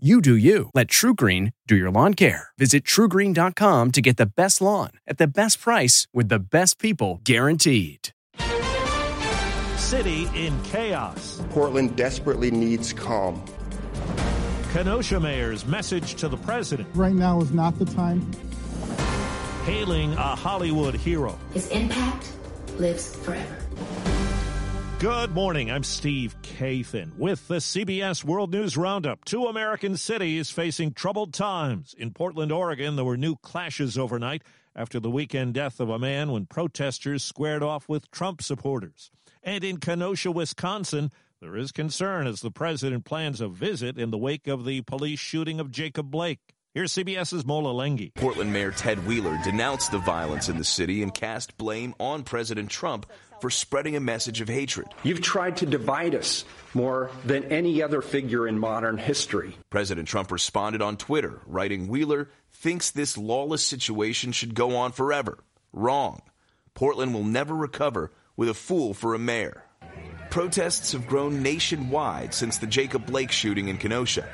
[0.00, 0.70] You do you.
[0.74, 2.50] Let TruGreen do your lawn care.
[2.56, 7.20] Visit trugreen.com to get the best lawn at the best price with the best people
[7.24, 8.10] guaranteed.
[9.76, 11.42] City in chaos.
[11.50, 13.44] Portland desperately needs calm.
[14.72, 16.88] Kenosha mayor's message to the president.
[16.94, 18.30] Right now is not the time.
[19.64, 21.36] Hailing a Hollywood hero.
[21.52, 22.30] His impact
[22.78, 23.56] lives forever.
[25.00, 25.70] Good morning.
[25.70, 29.24] I'm Steve Kathan with the CBS World News Roundup.
[29.24, 31.94] Two American cities facing troubled times.
[31.96, 34.42] In Portland, Oregon, there were new clashes overnight
[34.74, 39.12] after the weekend death of a man when protesters squared off with Trump supporters.
[39.44, 44.18] And in Kenosha, Wisconsin, there is concern as the president plans a visit in the
[44.18, 46.40] wake of the police shooting of Jacob Blake.
[46.74, 48.14] Here's CBS's Mola Lenghi.
[48.14, 52.68] Portland Mayor Ted Wheeler denounced the violence in the city and cast blame on President
[52.68, 53.06] Trump
[53.40, 54.88] for spreading a message of hatred.
[55.02, 56.44] You've tried to divide us
[56.74, 59.56] more than any other figure in modern history.
[59.70, 65.38] President Trump responded on Twitter, writing Wheeler thinks this lawless situation should go on forever.
[65.72, 66.22] Wrong.
[66.74, 69.64] Portland will never recover with a fool for a mayor.
[70.30, 74.28] Protests have grown nationwide since the Jacob Blake shooting in Kenosha.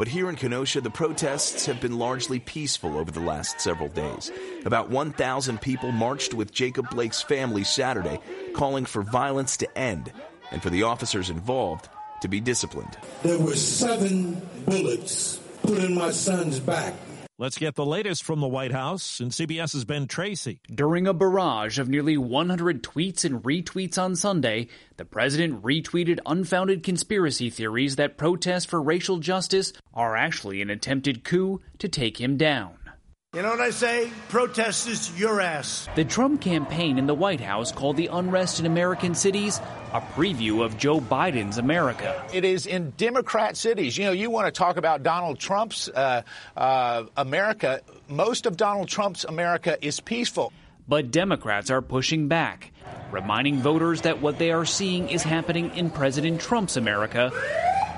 [0.00, 4.32] But here in Kenosha, the protests have been largely peaceful over the last several days.
[4.64, 8.18] About 1,000 people marched with Jacob Blake's family Saturday,
[8.54, 10.10] calling for violence to end
[10.52, 11.90] and for the officers involved
[12.22, 12.96] to be disciplined.
[13.22, 16.94] There were seven bullets put in my son's back.
[17.40, 20.60] Let's get the latest from the White House and CBS's Ben Tracy.
[20.74, 24.68] During a barrage of nearly 100 tweets and retweets on Sunday,
[24.98, 31.24] the president retweeted unfounded conspiracy theories that protests for racial justice are actually an attempted
[31.24, 32.74] coup to take him down.
[33.32, 34.10] You know what I say?
[34.28, 35.88] Protest is your ass.
[35.94, 39.60] The Trump campaign in the White House called the unrest in American cities
[39.92, 42.24] a preview of Joe Biden's America.
[42.32, 43.96] It is in Democrat cities.
[43.96, 46.22] You know, you want to talk about Donald Trump's uh,
[46.56, 47.82] uh, America.
[48.08, 50.52] Most of Donald Trump's America is peaceful.
[50.88, 52.72] But Democrats are pushing back,
[53.12, 57.30] reminding voters that what they are seeing is happening in President Trump's America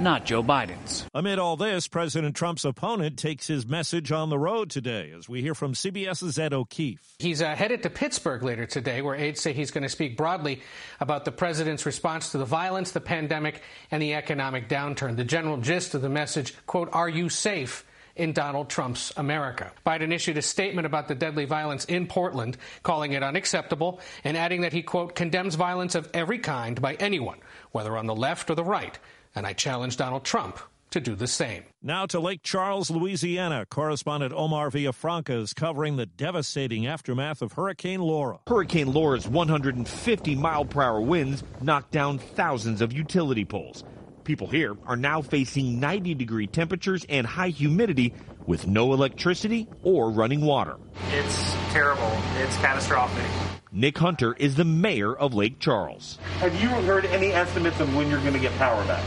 [0.00, 1.06] not Joe Biden's.
[1.14, 5.42] Amid all this, President Trump's opponent takes his message on the road today, as we
[5.42, 7.16] hear from CBS's Ed O'Keefe.
[7.18, 10.62] He's uh, headed to Pittsburgh later today, where aides say he's going to speak broadly
[11.00, 15.16] about the president's response to the violence, the pandemic, and the economic downturn.
[15.16, 17.84] The general gist of the message, quote, are you safe?
[18.14, 19.72] in Donald Trump's America.
[19.86, 24.62] Biden issued a statement about the deadly violence in Portland, calling it unacceptable and adding
[24.62, 27.38] that he, quote, condemns violence of every kind by anyone,
[27.70, 28.98] whether on the left or the right,
[29.34, 30.58] and I challenge Donald Trump
[30.92, 31.64] to do the same.
[31.82, 33.66] Now to Lake Charles, Louisiana.
[33.70, 38.38] Correspondent Omar Villafranca is covering the devastating aftermath of Hurricane Laura.
[38.46, 43.84] Hurricane Laura's 150 mile per hour winds knocked down thousands of utility poles.
[44.24, 48.14] People here are now facing 90 degree temperatures and high humidity
[48.46, 50.76] with no electricity or running water.
[51.10, 52.12] It's terrible.
[52.36, 53.51] It's catastrophic.
[53.74, 56.18] Nick Hunter is the mayor of Lake Charles.
[56.40, 59.02] Have you heard any estimates of when you're going to get power back?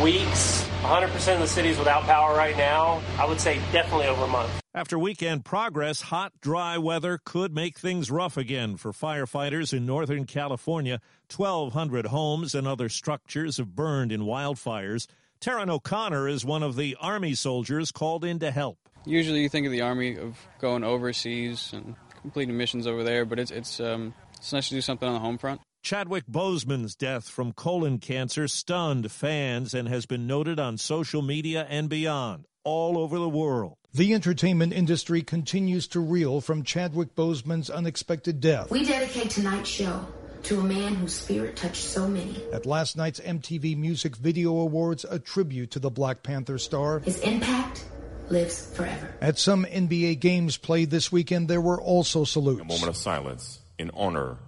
[0.00, 0.68] Weeks.
[0.82, 3.02] 100% of the city's without power right now.
[3.18, 4.52] I would say definitely over a month.
[4.72, 10.26] After weekend progress, hot, dry weather could make things rough again for firefighters in Northern
[10.26, 11.00] California.
[11.34, 15.08] 1,200 homes and other structures have burned in wildfires.
[15.40, 18.78] Taryn O'Connor is one of the Army soldiers called in to help.
[19.04, 23.38] Usually you think of the Army of going overseas and completing missions over there, but
[23.38, 25.60] it's, it's, um, it's nice to do something on the home front.
[25.82, 31.66] Chadwick Boseman's death from colon cancer stunned fans and has been noted on social media
[31.70, 33.76] and beyond, all over the world.
[33.94, 38.70] The entertainment industry continues to reel from Chadwick Boseman's unexpected death.
[38.70, 40.06] We dedicate tonight's show
[40.44, 42.42] to a man whose spirit touched so many.
[42.52, 47.00] At last night's MTV Music Video Awards, a tribute to the Black Panther star.
[47.00, 47.84] His impact
[48.30, 49.14] lives forever.
[49.20, 52.62] At some NBA games played this weekend, there were also salutes.
[52.62, 54.38] A moment of silence in honor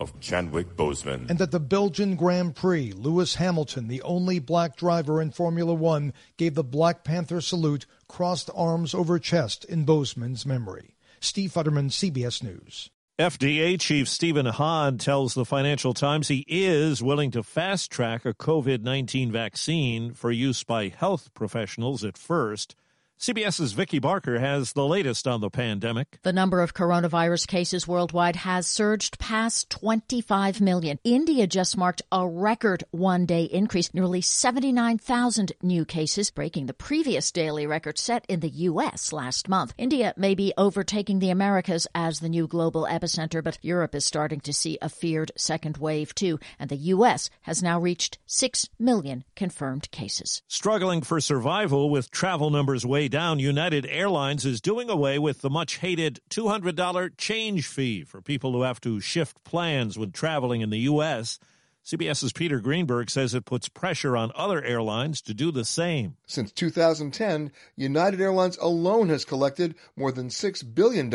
[0.00, 1.28] of Chadwick Boseman.
[1.28, 6.12] And at the Belgian Grand Prix, Lewis Hamilton, the only black driver in Formula One,
[6.36, 10.94] gave the Black Panther salute, crossed arms over chest in Boseman's memory.
[11.20, 12.90] Steve Futterman, CBS News.
[13.18, 18.32] FDA Chief Stephen Hahn tells the Financial Times he is willing to fast track a
[18.32, 22.76] COVID 19 vaccine for use by health professionals at first.
[23.20, 26.20] CBS's Vicki Barker has the latest on the pandemic.
[26.22, 31.00] The number of coronavirus cases worldwide has surged past 25 million.
[31.02, 37.32] India just marked a record one day increase, nearly 79,000 new cases, breaking the previous
[37.32, 39.12] daily record set in the U.S.
[39.12, 39.74] last month.
[39.76, 44.38] India may be overtaking the Americas as the new global epicenter, but Europe is starting
[44.40, 47.30] to see a feared second wave too, and the U.S.
[47.42, 50.40] has now reached 6 million confirmed cases.
[50.46, 55.50] Struggling for survival with travel numbers way down, United Airlines is doing away with the
[55.50, 60.70] much hated $200 change fee for people who have to shift plans when traveling in
[60.70, 61.38] the U.S.
[61.84, 66.16] CBS's Peter Greenberg says it puts pressure on other airlines to do the same.
[66.26, 71.10] Since 2010, United Airlines alone has collected more than $6 billion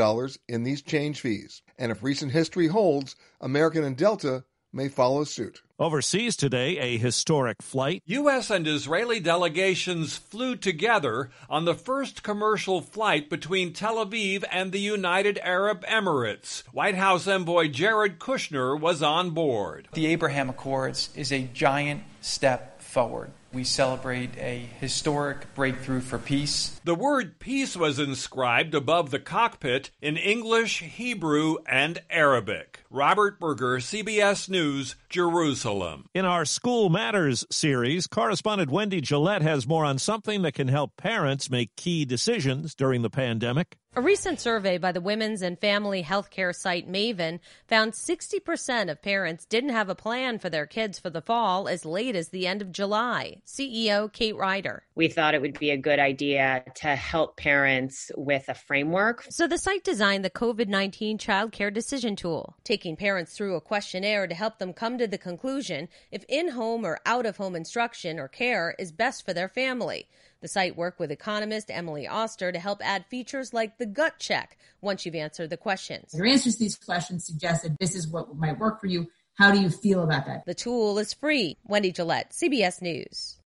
[0.47, 1.61] in these change fees.
[1.77, 5.61] And if recent history holds, American and Delta may follow suit.
[5.79, 8.01] Overseas today, a historic flight.
[8.05, 8.49] U.S.
[8.49, 14.79] and Israeli delegations flew together on the first commercial flight between Tel Aviv and the
[14.79, 16.63] United Arab Emirates.
[16.71, 19.87] White House envoy Jared Kushner was on board.
[19.93, 23.31] The Abraham Accords is a giant step forward.
[23.53, 26.81] We celebrate a historic breakthrough for peace.
[26.85, 32.83] The word peace was inscribed above the cockpit in English, Hebrew, and Arabic.
[32.89, 36.07] Robert Berger, CBS News, Jerusalem.
[36.15, 40.97] In our School Matters series, correspondent Wendy Gillette has more on something that can help
[40.97, 43.77] parents make key decisions during the pandemic.
[43.95, 49.45] A recent survey by the women's and family healthcare site Maven found 60% of parents
[49.45, 52.63] didn't have a plan for their kids for the fall as late as the end
[52.63, 53.35] of July.
[53.45, 54.81] CEO Kate Ryder.
[54.95, 59.27] We thought it would be a good idea to help parents with a framework.
[59.29, 63.61] So the site designed the COVID 19 child care decision tool, taking parents through a
[63.61, 67.55] questionnaire to help them come to the conclusion if in home or out of home
[67.55, 70.07] instruction or care is best for their family.
[70.43, 74.57] The site worked with economist Emily Oster to help add features like the gut check
[74.81, 76.13] once you've answered the questions.
[76.13, 79.07] Your answers to these questions suggested this is what might work for you.
[79.35, 80.43] How do you feel about that?
[80.45, 81.55] The tool is free.
[81.63, 83.37] Wendy Gillette, CBS News.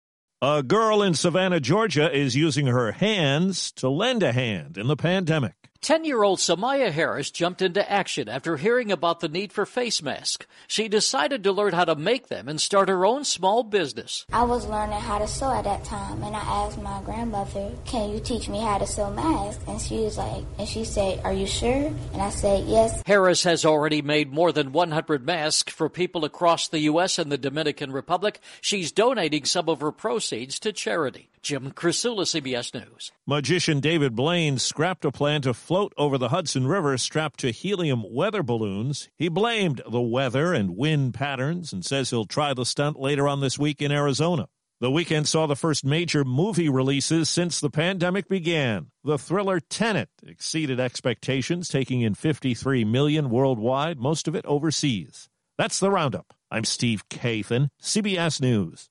[0.40, 4.96] A girl in Savannah, Georgia is using her hands to lend a hand in the
[4.96, 5.52] pandemic.
[5.80, 10.02] 10 year old Samaya Harris jumped into action after hearing about the need for face
[10.02, 10.46] masks.
[10.66, 14.26] She decided to learn how to make them and start her own small business.
[14.32, 18.10] I was learning how to sew at that time, and I asked my grandmother, Can
[18.10, 19.64] you teach me how to sew masks?
[19.68, 21.92] And she was like, And she said, Are you sure?
[22.12, 23.02] And I said, Yes.
[23.06, 27.18] Harris has already made more than 100 masks for people across the U.S.
[27.18, 28.40] and the Dominican Republic.
[28.60, 31.28] She's donating some of her proceeds to charity.
[31.46, 33.12] Jim Krasula, CBS News.
[33.24, 38.02] Magician David Blaine scrapped a plan to float over the Hudson River strapped to helium
[38.12, 39.10] weather balloons.
[39.14, 43.38] He blamed the weather and wind patterns and says he'll try the stunt later on
[43.38, 44.48] this week in Arizona.
[44.80, 48.88] The weekend saw the first major movie releases since the pandemic began.
[49.04, 55.28] The thriller Tenet exceeded expectations, taking in 53 million worldwide, most of it overseas.
[55.58, 56.34] That's the roundup.
[56.50, 58.90] I'm Steve Kathan, CBS News.